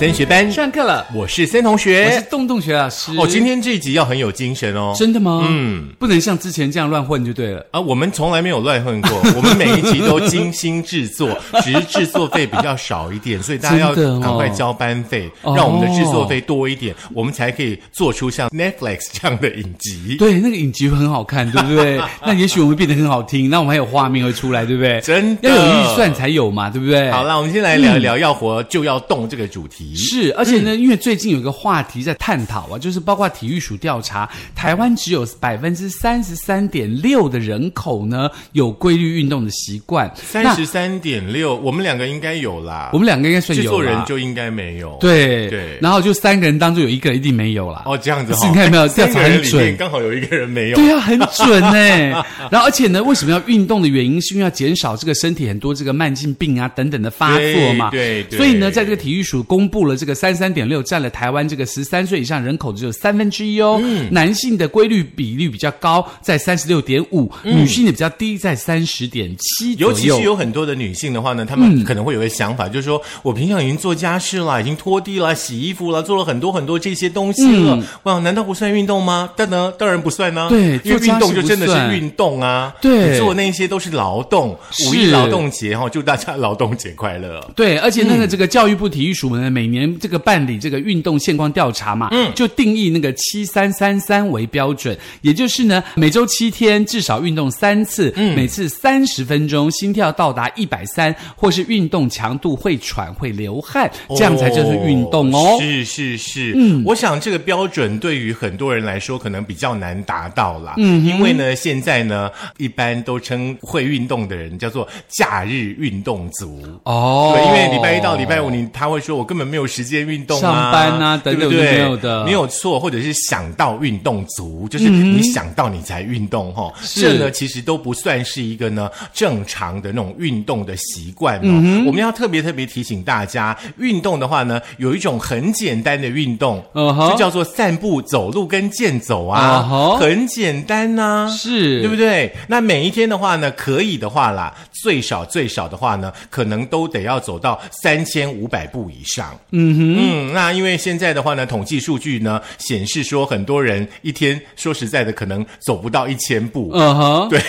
[0.00, 2.22] 森学班上课了，我是森同学我是。
[2.30, 3.12] 洞洞学老师。
[3.18, 4.94] 哦，今天这一集要很有精神哦。
[4.96, 5.44] 真的吗？
[5.46, 7.62] 嗯，不能像之前这样乱混就对了。
[7.70, 11.28] 啊，我们从来没有乱混过， 我们每一集都精心制作，
[11.62, 20.16] 只是制作费比较少一点，所以大家要赶快交班费，哦让我们的制作费多一点，我们才可以做出像 Netflix 这样的影集。
[20.18, 22.00] 对，那个影集会很好看，对不对？
[22.24, 24.98] 那也许我们会变得很好听，那我们还有画面会出来，对不对？
[25.02, 27.10] 真的要有预算才有嘛，对不对？
[27.10, 29.89] 好啦，我们先来聊一聊“要活就要动”这个主题。
[29.94, 40.10] 是，而且呢，因为最近有一个话题在探讨啊，就是包括体育署调查，台湾只有百分之三十三点六的人口呢有规律运动的习惯。
[40.16, 42.90] 三十三点六，我们两个应该有啦。
[42.92, 44.96] 我们两个应该算制作人就应该没有。
[45.00, 47.82] 对对然后就三个人当中有一个人一定没有啦。
[47.86, 50.76] 哦，这样子哦、是你看有没有调查很准刚好有一个人没有。
[50.76, 52.24] 对啊，很准呢。
[52.50, 57.90] 然后，而且呢，为什么要运动的原因，是因为要减少这个身体很多这个慢性病啊等等的发作嘛。
[57.90, 63.80] 对对对所以呢，在这个体育署公布了这个三三点六，占了台湾这个十三岁以上人口只有三分之一哦。
[64.10, 70.22] 男性的规律比率比较高，在三十六点五，女性的比较低，在三十点七左尤其是。
[70.22, 79.30] 有很多的女性的话呢，她嗯们可能会有个想法，就是说我平常已经做家事了，已经拖地了、洗衣服了，做了很多很多这些东西了，哇，难道不算运动吗？
[79.36, 82.74] 但呢，当然不算呢、嗯对因为运动就真的是运动啊。
[82.80, 84.56] 对做那些都是劳动。
[84.86, 87.40] 五一劳动节哈，祝大家劳动节快乐。
[87.56, 105.58] 对，而且那嗯个这个教育部体育署呢，每年这个办理这个运动现况调查嘛，嗯，就定义那个七三三三为标准，也就是呢，每周七天至少运动三次，嗯每次三十分钟，心跳到达一百三，或是运动强度会喘会流汗，这样才叫做运动哦。
[105.60, 110.74] 是是是，嗯，我想这个标准对于很多人来说可能比较难达到啦。
[110.78, 116.60] 嗯，因为呢，现在呢，一般都称会运动的人叫做假日运动族。
[116.84, 121.48] 哦对，因为礼拜一到礼拜五，你他会说我根本没有时间运动啊，上班啊等等对？
[121.48, 122.24] 不对有的没有的？
[122.26, 127.00] 没有错，或者是想到运动足，就是你想到你才运动哈、是。
[127.02, 131.42] 这呢其实都不算是一个呢正常的那种运动的习惯哦。
[131.44, 142.32] 嗯我们要特别特别提醒大家，运动的话呢，有一种很简单的运动，嗯哼就叫做散步、走路跟健走嗯啊，哼很简单呐、是，对不对？
[142.48, 149.38] 那每一天的话呢，可以的话啦，最少最少的话呢，可能都得要走到三千五百步以上。
[149.52, 156.70] 嗯哼，嗯，那因为现在的话呢，统计数据呢显示说，很多人一天说实在的，可能走不到一千步。
[156.74, 157.40] 嗯哼， 对，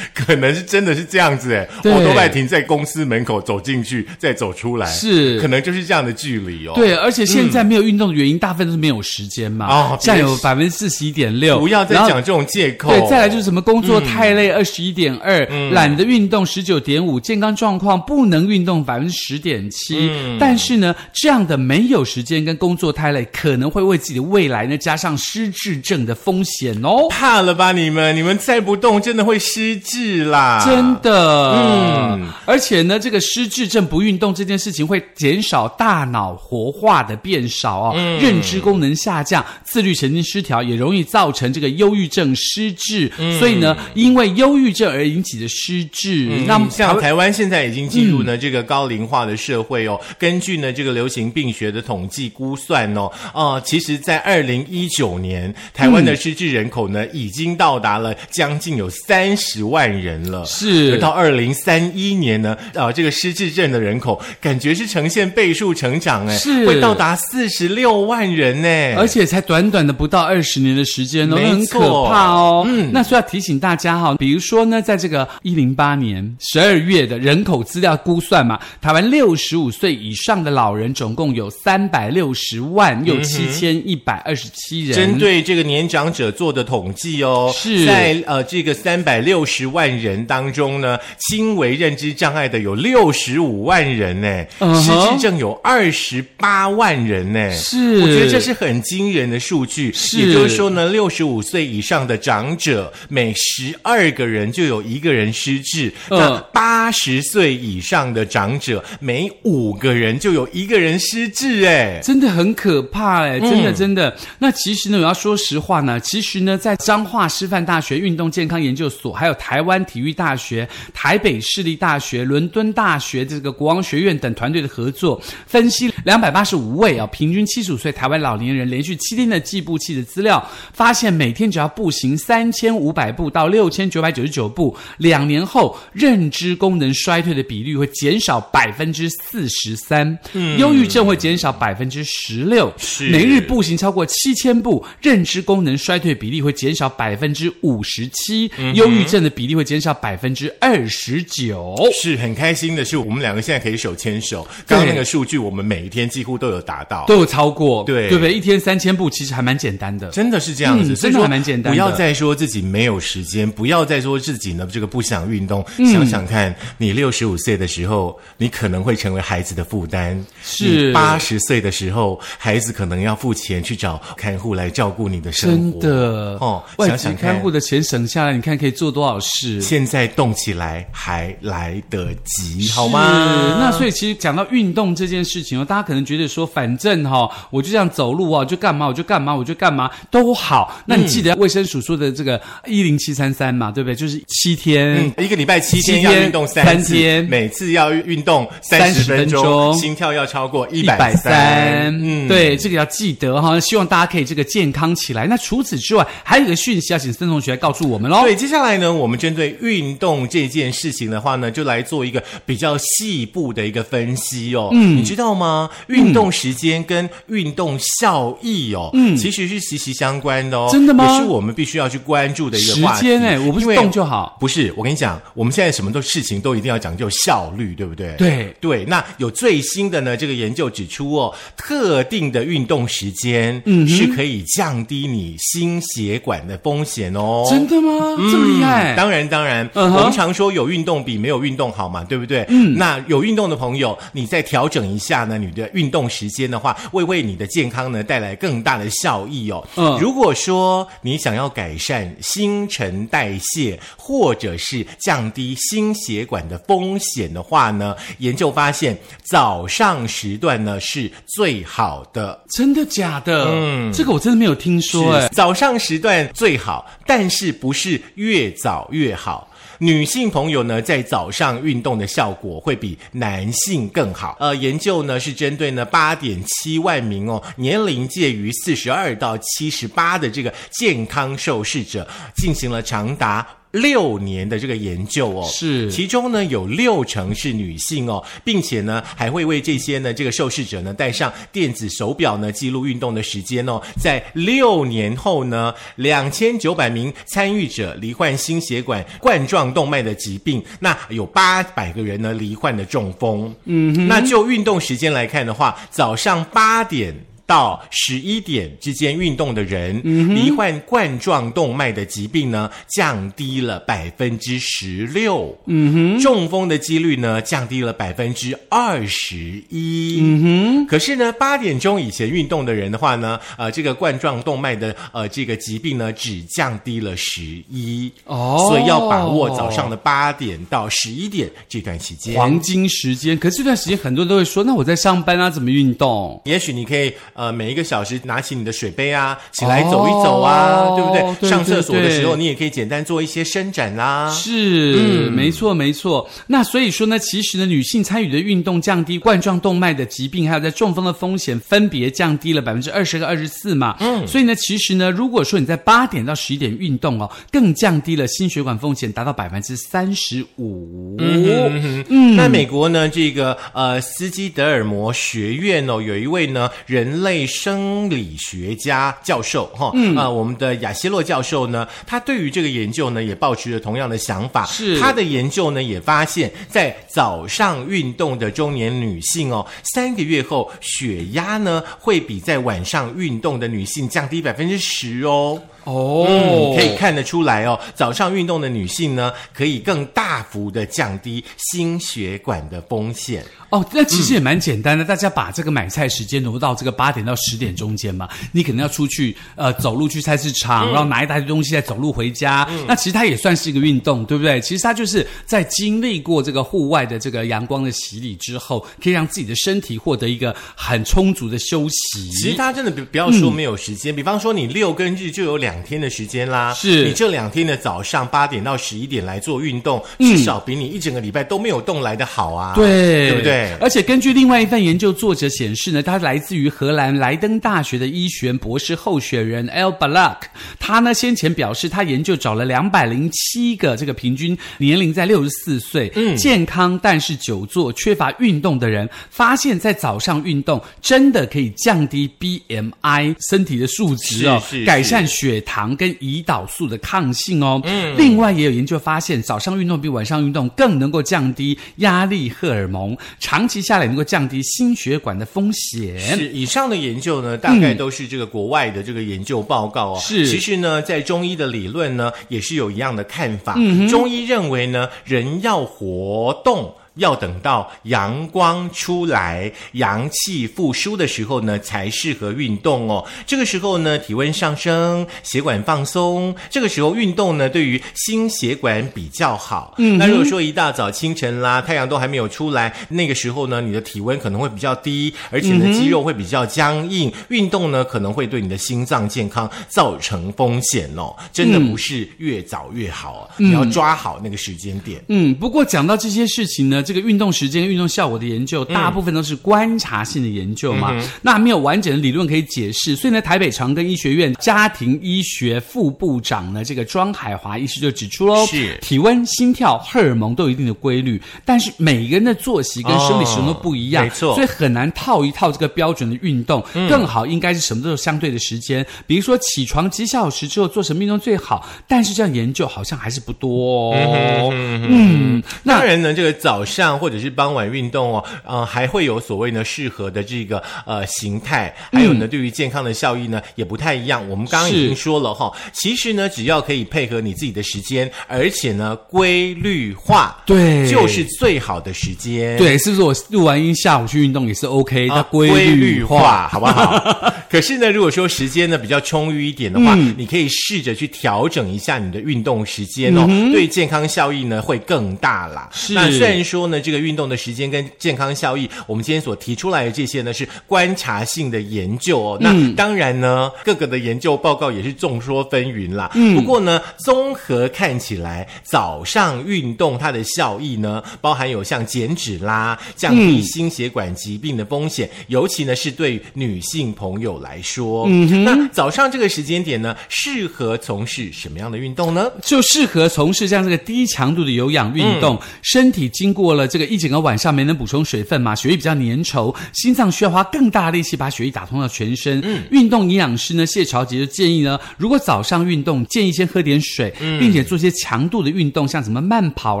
[0.14, 9.66] 可能是真的是这样子哎，对我都在停在公司门口走进去，再走出来，是可能就是这样的距离哦。，对，而且现在没有运动的原因，大部分都是没有时间嘛。
[9.66, 11.58] 哦占有别百分之四十一点六。
[11.58, 12.88] 不要再讲这种借口。
[12.88, 20.10] 对，再来就是什么工作太累，二十一点二，懒得运动十九点五，健康状况不能运动百分之十点七。
[20.40, 27.08] 但是呢，这样的没有时间跟工作太累，可能会为自己的未来呢加上失智症的风险哦。
[27.10, 28.14] 怕了吧你们？
[28.14, 30.62] 你们再不动，真的会失智啦！
[30.66, 43.10] 真的，嗯嗯，而且呢，这个失智症不运动这件事情会减少大脑活化的变少哦，认知功能下降，自律神经失调，也容易造成这个忧郁症、失智。
[43.38, 49.98] 所以呢，因为忧郁症而引起的失智，那么嗯像台湾现在已经进入呢这个高龄化的社会哦。
[50.18, 60.44] 根据呢这个流行病学的统计估算哦，呃，其实，在二零一九年，台湾的失智人口呢、已经到达了将近有三十万人了。
[60.44, 68.96] 是而到二零三一年呢，呃，这个失智症的人口感觉是呈现倍数成长，哎，是会到达四十六万人呢。
[68.98, 72.64] 而且才短短的不到二十年的时间哦，很可怕哦。
[72.66, 84.96] 嗯，那所以要提醒大家哈、比如说呢，在这个一零八年十二月的人口资料估算嘛，台湾六十五岁以上的老人总共有三百六十万，又七千一百二十七人。
[84.96, 87.84] 针对这个年长者做的统计哦，是。
[87.84, 94.46] 在呃这个三百六十万人当中呢，轻微认知障碍的有六十五万人呢，
[94.80, 98.00] 失智症有二十八万人呢，是。
[98.00, 99.92] 我觉得这是很惊人的数据。
[99.92, 100.20] 是。
[100.20, 106.18] 也就是说呢，六十五岁以上的长者每十二个人就有一个人失智，嗯。
[106.18, 112.00] 那八十岁以上的长者每五个人就有一个人失智哎。
[112.02, 114.16] 真的很可怕哎，真的真的。
[114.38, 140.18] 那其实呢，我要说实话呢，其实呢，在彰化师范大学运动健康研究所，还有台湾体育大学、台北市立大学、伦敦大学这个国王学院等团队的合作，分析两百八十五位啊，平均七十五岁台湾老年人连续七天的计步器的资料，发现每天只要步行三千五百步到六千九百九十九步，两年后认知功能衰退的比率会减少百分之四十三，
[140.58, 151.74] 忧郁症会减少百分之十六，是每日步行超过七千步，认知功能衰退比例会减少百分之五十七，忧郁症的比例会减少百分之二十九。
[151.94, 154.46] 是很开心的是，我们两个现在可以手牵手。
[154.66, 157.06] 刚刚那个数据，我们每一天几乎都有达到。
[157.06, 158.34] 都有超过，对对不对？
[158.34, 160.10] 一天三千步其实还蛮简单的。
[160.10, 165.64] 真的是这样子，嗯真的还蛮简单的不要再说自己没有时间，不要再说自己呢这个不想运动。
[165.78, 175.90] 嗯想想看，你六十五岁的时候，你可能会成为孩子的负担；是八十岁的时候，孩子可能要付钱去找看护来照顾你的生活真。
[175.90, 177.52] 的哦，外想想看籍看护。
[177.52, 179.60] 的钱省下来，你看可以做多少事。
[179.60, 183.58] 现在动起来还来得及，好是吗？
[183.60, 190.82] 那所以其实讲到运动这件事情哦，大家可能觉得说，反正哈、我就这样走路啊，就干嘛我就干嘛我就干嘛都好。
[190.86, 193.94] 那你记得卫生署说的这个一零七三三嘛，对不对？
[193.94, 194.96] 就是七天。
[194.96, 205.26] 嗯，一个礼拜七天要运动三天每次要运动三十30分钟心跳要超过一一百百三，嗯，对，这个要记得哈，希望大家可以这个健康起来。
[205.26, 208.22] 那除此之外，还有一个讯息要请孙同学来告诉我们喽。
[208.22, 214.70] 对，接下来呢，我们针对运动这件事情的话呢，就来做一个比较细部的一个分析哦。
[214.72, 215.70] 嗯，你知道吗？
[215.88, 220.68] 运动时间跟运动效益哦，嗯，其实是息息相关的哦。
[220.72, 223.06] 真的吗也是我们必须要去关注的一个时话题。
[223.06, 224.36] 间哎，我不是动就好。
[224.40, 228.14] 不是，我跟你讲，我们现在什么都事情都一定要讲究效率，对不对？
[228.16, 228.84] 对对。
[228.86, 237.46] 那有最新的呢，这个研究指出哦，特定的运动时间，嗯，是可以降低你心血管的风险哦。
[237.48, 238.16] 真的吗？
[238.30, 238.94] 这么厉害？
[238.96, 242.44] 当然，当然，嗯哼我们常说有运动比没有运动好嘛，对不对？
[242.48, 249.66] 嗯，那有运动的朋友，你再调整一下呢，你的运动时间的话，会为你的健康呢带来更大的效益哦。
[249.76, 262.42] 嗯如果说你想要改善新陈代谢，或者是降低心血管的风险的话呢，研究发现早上时段呢是最好的。
[262.50, 263.46] 真的假的？
[263.50, 265.28] 嗯，这个我真的没有听说哎。
[265.28, 269.48] 早上时段最好，但是不是越早越好。
[269.78, 274.36] 女性朋友呢，在早上运动的效果会比男性更好。
[274.38, 282.06] 呃，研究呢是针对呢八点七万名哦，年龄介于四十二到七十八的这个健康受试者，
[282.36, 283.44] 进行了长达。
[283.72, 303.54] 六年的这个研究哦，是其中呢有六成是女性哦，并且呢还会为这些呢这个受试者呢戴上电子手表呢记录运动的时间哦，在六年后呢，两千九百名参与者罹患心血管冠状动脉的疾病，那有八百个人呢罹患了中风。
[303.64, 307.14] 嗯，那就运动时间来看的话，早上八点。
[307.46, 310.00] 到十一点之间运动的人，
[310.34, 315.56] 罹患冠状动脉的疾病呢，降低了百分之十六。
[315.66, 320.18] 嗯哼，中风的几率呢，降低了百分之二十一。
[320.20, 328.10] 嗯哼，可是呢，八点钟以前运动的人的话呢，呃，这个冠状动脉的呃这个疾病呢，只降低了十一。
[328.24, 332.34] 哦所以要把握早上的八点到十一点这段期间。
[332.36, 336.40] 黄金时间，可是这段时间很多人都会说，那我在上班啊，怎么运动？
[336.44, 341.40] 也许你可以呃每一个小时拿起你的水杯啊，起来走一走啊，哦对不对？
[341.40, 346.28] 对上厕所的时候，你也可以简单做一些伸展啦、是，没错，没错。
[346.46, 353.96] 那所以说呢，其实呢，女性参与的运动降低冠状动脉的疾病，还有在中风的风险，分别降低了百分之二十和二十四嘛。
[354.00, 361.16] 嗯，所以呢，其实呢，如果说你在八点到十一点运动哦，更降低了心血管风险，达到百分之三十五。
[361.18, 374.66] 嗯，那美国呢，这个呃斯基德尔摩学院哦，有一位呢人类生理学家教授哈，嗯啊、我们的亚西洛教授呢，他对于这个研究呢也抱持着同样的想法。
[374.66, 385.60] 是他的研究呢也发现，在早上运动的中年女性哦，三个月后血压呢会比在晚上运动的女性降低百分之十哦。
[385.84, 393.44] 哦、嗯，可以看得出来哦，早上运动的女性呢，可以更大幅的降低心血管的风险。
[393.70, 398.28] 哦，那其实也蛮简单的，大家把这个买菜时间挪到这个八点到十点中间嘛。
[398.52, 402.68] 你可能要出去呃走路去菜市场，然后拿一大堆东西再走路回家。
[402.86, 404.60] 那其实它也算是一个运动，对不对？
[404.60, 412.30] 其实它就是在经历过这个户外的这个阳光的洗礼之后，可以让自己的身体获得一个很充足的休息。
[412.32, 417.04] 其实大家真的不不要说没有时间，比方说你六跟日就有两天的时间啦，是。
[417.04, 423.72] 你这两天的早上八点到十一点来做运动，至少比你一整个礼拜都没有动来的好啊，对，对不对？
[423.80, 430.36] 而且根据另外一份研究作者显示呢，他来自于荷兰莱登大学的医学博士候选人 El Balak，
[430.78, 444.84] 他呢先前表示，他研究找了两百零七个这个平均年龄在六十四岁、嗯、健康但是久坐缺乏运动的人，发现在早上运动真的可以降低 BMI 身体的数值哦，是是。
[444.84, 447.80] 改善血糖跟胰岛素的抗性哦。
[447.84, 456.18] 嗯，另外也有研究发现，早上运动比晚上运动更能够降低压力荷尔蒙，长期下来能够降低心血管的风险。
[456.18, 460.18] 是以上的研究呢，大概都是这个国外的这个研究报告哦。
[460.20, 463.74] 是其实呢，在中医的理论呢，也是有一样的看法。
[463.78, 466.94] 嗯中医认为呢，人要活动。
[467.16, 473.24] 要等到阳光出来、阳气复苏的时候呢，才适合运动哦。
[473.46, 479.94] 这个时候呢，体温上升，血管放松，这个时候运动呢，对于心血管比较好。
[479.98, 491.34] 嗯，那如果说一大早清晨啦，太阳都还没有出来，那个时候呢，你的体温可能会比较低，而且呢，肌肉会比较僵硬，运动呢可能会对你的心脏健康造成风险哦。
[491.52, 495.22] 真的不是越早越好，你要抓好那个时间点。
[495.28, 503.16] 嗯，不过讲到这些事情呢，这个运动时间、运动效果的研究，大部分都是观察性的研究嘛，那没有完整的理论可以解释。
[503.16, 516.82] 所以呢，台北长庚医学院家庭医学副部长呢，这个庄海华医师就指出喽，是体温、心跳、荷尔蒙都有一定的规律，但是每个人的作息跟生理时钟都不一样，哦没错所以很难套一套这个标准的运动。
[517.08, 524.70] 更好应该是什么都是相对的时间，比如说起床几小时之后做什么运动最好，但是这样研究好像还是不多哦。
[524.72, 534.46] 嗯，那当然呢，这个早上或者是傍晚运动哦，呃，还会有所谓呢适合的这个呃形态，还有呢，对于健康的效益呢也不太一样。
[534.48, 542.76] 我们刚刚已经说了哈，其实呢，只要可以配合你自己的时间，而且呢规律化，对就是最好的时间。
[542.76, 545.28] 对，是不是我录完音下午去运动也是 OK？
[545.28, 546.42] 它啊，规律化。
[546.72, 547.52] 好不好？
[547.70, 555.88] 可是呢，如果说时间呢比较充裕一点的话，嗯你可以试着去调整一下你的运动时间哦，对健康效益呢会更大啦。
[556.10, 562.58] 那虽然说呢，这个运动的时间跟健康效益，我们今天所提出来的这些呢是观察性的研究哦。
[562.60, 566.30] 那嗯当然呢，各个的研究报告也是众说纷纭啦。
[566.34, 582.50] 嗯不过呢，综合看起来，早上运动它的效益呢，包含有像减脂啦、降低嗯心血管疾病的风险，尤其呢是对女性朋友来说，嗯那早上这个时间点呢，适合从事什么样的运动呢？
[582.62, 585.58] 就适合从事像这个低强度的有氧运动。
[585.82, 592.60] 身体经过了这个一整个晚上没能补充水分嘛，血液比较粘稠，心脏需要花更大的力气把血液打通到全身。
[592.64, 600.00] 嗯运动营养师呢谢朝杰就建议呢，如果早上运动，建议先喝点水，并且做些强度的运动，像什么慢跑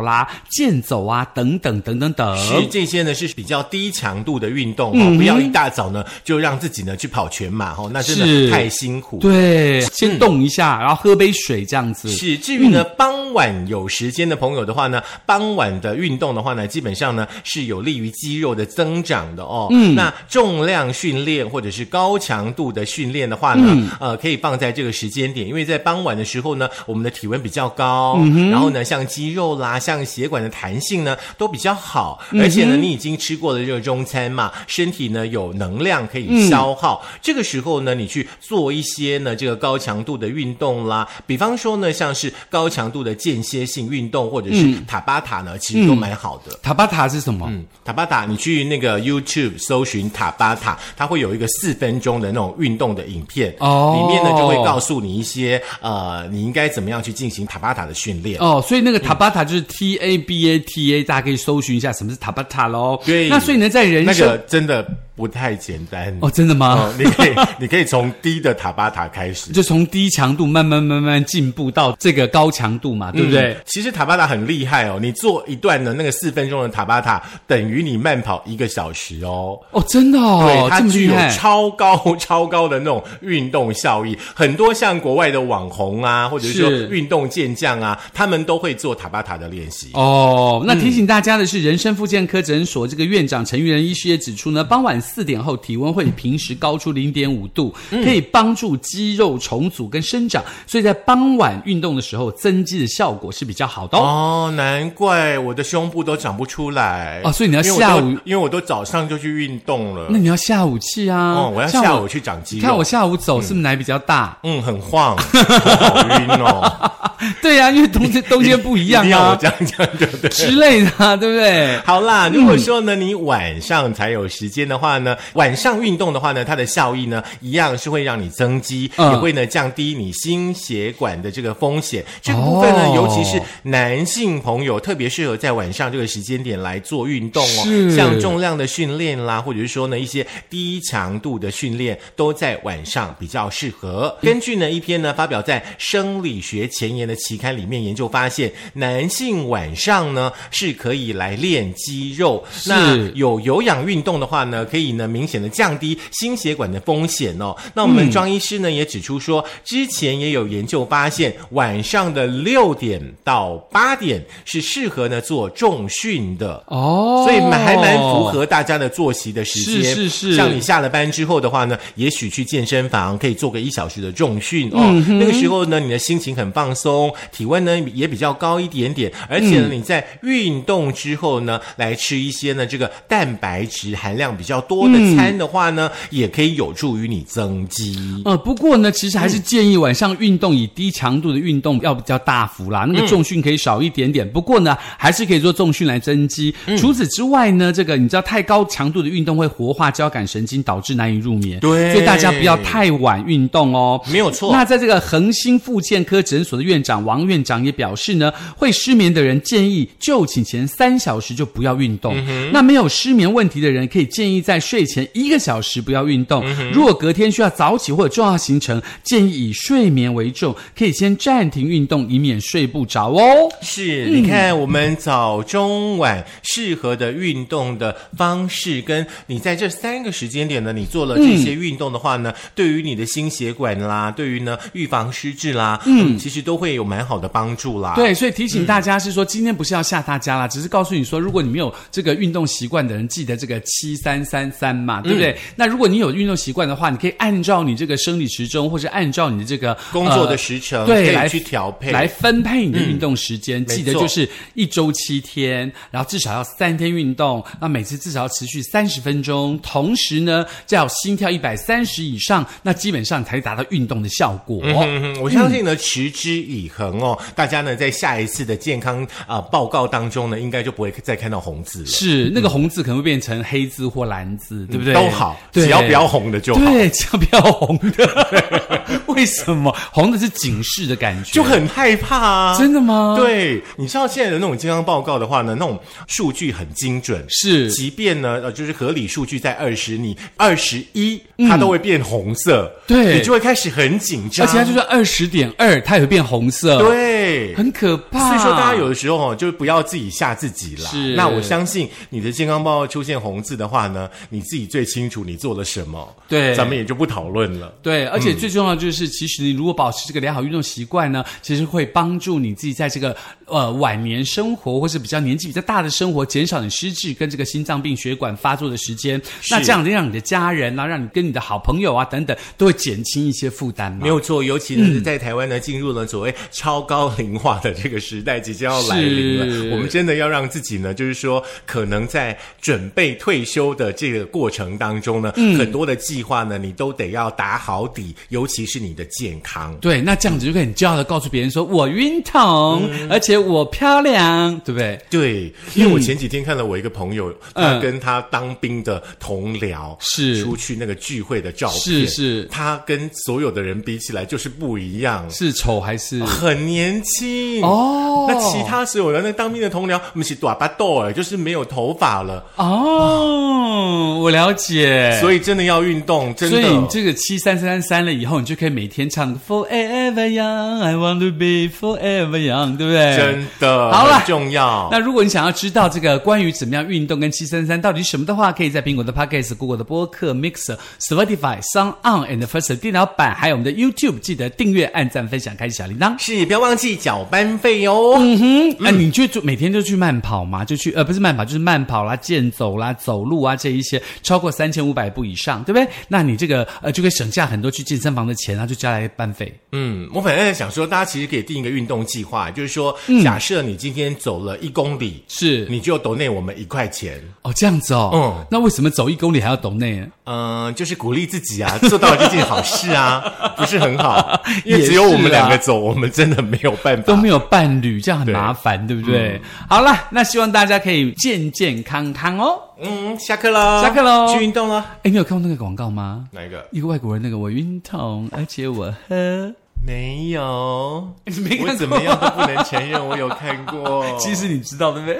[0.00, 2.38] 啦、健走啊等等等等等。
[2.38, 9.18] 是这些呢是比较低强度的运动不要一大早呢就让自己呢去跑全马哦，那真是的太辛苦。
[9.18, 12.08] 对，先动一下，然后喝杯水这样子。
[12.10, 19.68] 是，至于呢，傍晚有时间的朋友的话呢，傍晚的运动的话呢，基本上呢是有利于肌肉的增长的哦。
[19.70, 28.18] 嗯，那重量训练或者是高强度的训练的话呢，呃，可以放在这个时间点，因为在傍晚的时候呢，我们的体温比较高，
[28.50, 46.51] 然后呢，像肌肉啦，像血管的弹性呢都比较好，而且呢，你已经吃过了这个中餐嘛，身体呢有能量可以消耗，这个时候呢，你去做一些呢这个高强度的运动啦，比方说呢，像是高强度的间歇性运动或者是塔巴塔呢，其实都蛮好的。
[46.62, 47.46] 塔巴塔是什么？
[47.50, 58.38] 嗯，塔巴塔，你去那个 YouTube 搜寻塔巴塔，它会有一个四分钟的那种运动的影片，哦里面呢就会告诉你一些呃，你应该怎么样去进行塔巴塔的训练。
[58.40, 63.00] 哦，所以那个塔巴塔就是 T A B A T A，大家可以搜寻一下什么是塔巴塔喽。
[63.04, 66.74] 对那所以呢，在人那、个真的不太简单哦，真的吗？
[66.74, 69.52] 哦，你可以 你可以从低的塔巴塔开始。
[69.52, 73.52] 就从低强度慢慢慢慢进步到这个高强度嘛，对不对？
[73.52, 79.58] 嗯其实塔巴塔很厉害哦，你做一段的那个四分钟的塔巴塔，等于你慢跑一个小时哦。
[79.70, 81.14] 哦，真的哦对，，它具有。
[81.32, 89.90] 超高超高的那种运动效益，很多像国外的网红啊，或者是说是运动健将啊，他们都会做塔巴塔的练习。
[89.94, 104.48] 哦，那提醒大家的是，人生复健科诊所这个院长陈玉仁医师也指出呢，傍晚四点后体温会比平时高出零点五度，可以帮助肌肉重组跟生长，所以在傍晚运动的时候增肌的效果是比较好的哦。
[104.48, 110.06] 哦，难怪我的胸部都长不出来哦所以你要下午都因为我都早上就去运动了。
[110.08, 111.32] 那你要下午去啊！
[111.32, 112.62] 哦，我要下午去长肌肉。
[112.62, 114.38] 看我下午走是不是奶比较大？
[114.44, 116.90] 嗯，很晃，我好晕哦。
[117.40, 120.30] 对呀、因为冬天冬天不一样啊这样讲，对不对？
[120.30, 121.76] 之类的、啊，对不对？
[121.84, 132.04] 好啦，如果说呢，你晚上才有时间的话呢，晚上运动的话呢，它的效益呢，一样是会让你增肌，嗯也会呢降低你心血管的这个风险。
[132.20, 144.16] 这个部分呢，哦尤其是男性朋友，特别适合在晚上这个时间点来做运动哦，像重量的训练啦，或者是说呢一些低强度的训练，都在晚上比较适合。
[144.20, 152.44] 根据呢一篇呢发表在《生理学前沿》的期刊里面研究发现，男性晚上呢是可以来练肌肉。
[152.66, 157.56] 那有有氧运动的话呢，可以呢明显的降低心血管的风险哦。
[157.74, 166.62] 那我们庄医师呢也指出说，之前也有研究发现，晚上的六点到八点是适合呢做重训的。
[166.66, 169.94] 哦，所以蛮还蛮符合大家的作息的时间。
[169.94, 174.80] 是是是像你下了班之后的话呢，也许去健身房可以做个一小时的重训哦。
[174.82, 177.01] 嗯那个时候呢，你的心情很放松，
[177.32, 187.96] 体温呢也比较高一点点，而且呢，嗯你在运动之后呢，来吃一些呢这个蛋白质含量比较多的餐的话呢，也可以有助于你增肌。
[188.24, 194.28] 呃，不过呢，其实还是建议晚上运动以低强度的运动要比较大幅啦，那个重训可以少一点点。
[194.30, 196.54] 不过呢，还是可以做重训来增肌。
[196.76, 201.60] 除此之外呢，这个你知道太高强度的运动会活化交感神经，导致难以入眠。
[201.60, 204.00] 对所以大家不要太晚运动哦。
[204.10, 212.14] 没有错那在这个恒星复健科诊所的院长王院长也表示呢，会失眠的人建议就寝前三小时就不要运动。
[212.52, 216.44] 那没有失眠问题的人，可以建议在睡前一个小时不要运动。
[216.72, 223.22] 如果隔天需要早起或者重要行程，建议以睡眠为重，可以先暂停运动，以免睡不着哦。
[223.60, 245.36] 是，你看我们早中晚适合的运动的方式，跟你在这三个时间点呢，你做了这些运动的话呢，对于你的心血管啦，对于呢预防失智啦，嗯，其实都会有蛮好的帮助啦。，对，所以提醒大家是说，今天不是要吓大家啦，只是告诉你说，如果你没有这个运动习惯的人，记得这个七三三三嘛，对不对？
[245.56, 253.64] 那如果你有运动习惯的话，你可以按照你这个生理时钟，或者按照你的这个工作的呃时程对，来去调配来分配你的运动时间。
[253.66, 264.60] 记得就是一周七天，然后至少要三天运动，那每次至少要持续三十分钟，同时呢，就要心跳一百三十以上，那基本上才达到运动的效果。
[264.64, 264.74] 嗯
[265.14, 271.86] 哼，我相信呢，持之以恒哦，大家呢在下一次的健康啊、报告当中呢，应该就不会再看到红字了。
[271.86, 274.94] 是那个红字可能会变成黑字或蓝字，对不对？
[274.94, 276.60] 都好，只要不要红的就好。
[276.64, 278.81] 对，只要不要红的。
[279.06, 281.32] 为什么红的是警示的感觉？
[281.32, 282.58] 就很害怕啊！
[282.58, 297.54] 真的吗？，对，你知道现在的那种健康报告的话呢，那种数据很精准，是即便呢呃就是合理数据在二十，你二十一它都会变红色，对你就会开始很紧张，而且它就算二十点二，它也会变红色，，对。
[297.54, 298.28] 很可怕。
[298.28, 300.90] 所以说，大家有的时候哦，就不要自己吓自己啦。
[300.90, 306.14] 是那我相信你的健康报告出现红字的话呢，你自己最清楚你做了什么。
[306.28, 307.72] 对咱们也就不讨论了。
[307.82, 313.16] 对，而且最重要就是，其实你如果保持这个良好运动习惯呢，其实会帮助你自己在这个
[313.52, 319.20] 呃晚年生活，或是比较年纪比较大的生活，减少你失智跟这个心脏病、血管发作的时间。
[319.50, 323.98] 那这样子让你的家人啊，让你跟你的好朋友啊等等，都会减轻一些负担嘛。
[324.02, 329.74] 没有错，尤其呢是在台湾呢，进入了所谓超高龄化的这个时代，即将要来临了。
[329.74, 339.76] 我们真的要让自己呢，就是说，可能在准备退休的这个过程当中呢，很多的计划呢，你都得要打好底，尤其是你的健康。
[339.80, 344.98] 对，那这样子就可以很骄傲的告诉别人说，我晕桶，而且我漂亮，对不对？
[345.10, 355.28] 对，因为我前几天看了我一个朋友，他嗯跟他当兵的同僚是出去那个聚会的照片，是是他跟所有的人比起来就是不一样。
[355.30, 356.22] 是丑还是？
[356.24, 362.44] 很年轻哦那其他所有的那当兵的同僚，我们是短巴豆哎，就是没有头发了。
[362.56, 365.18] 哦，我了解。
[365.20, 366.60] 所以真的要运动，真的。
[366.60, 373.16] 所以你这个七三三三三了以后，你就可以每天唱 Forever Young，I want to be forever young，对不对？
[373.32, 374.88] 真的，好了重要。
[374.90, 386.14] 那如果你想要知道这个关于怎么样运动跟七三三到底什么的话，可以在苹果的 Podcast、Google 的播客、Mixer、Spotify、Sound On and First 电脑版，还有我们的 YouTube，记得订阅、按赞、分享、开启小铃铛。
[386.18, 388.16] 是，不要忘记缴班费哦。
[388.18, 395.88] 嗯哼，那你就就每天就去慢跑嘛，就去呃不是慢跑，就是慢跑啦、健走啦、走路啊这一些，超过三千五百步以上，对不对？
[396.08, 399.52] 那你这个呃就可以省下很多去健身房的钱啊，就加来班费。
[399.72, 407.20] 嗯，我本来在想说，大家其实可以定一个运动计划，就是说，假设你今天走了一公里，是你就抖内我们一块钱。
[407.42, 408.10] 哦，这样子哦。
[408.14, 410.06] 嗯那为什么走一公里还要懂内？
[410.24, 413.20] 嗯、就是鼓励自己啊，做到了这件好事啊，
[413.56, 414.40] 不是很好？
[414.64, 417.02] 因为也只有我们两个走，我们真的没有办法。
[417.02, 419.40] 都没有伴侣，这样很麻烦，对不对？
[419.68, 422.60] 好了，那希望大家可以健健康康哦。
[422.80, 424.84] 嗯，下课喽，下课喽去运动了。
[425.02, 426.28] 哎，你有看过那个广告吗？
[426.32, 426.66] 哪一个？
[426.72, 434.04] 一个外国人，那个我运动，而且我喝，没有，你 没看过我怎么样都不能承认我有看过。
[434.18, 435.18] 其实你知道对不对？